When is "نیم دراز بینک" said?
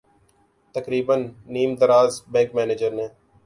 1.53-2.49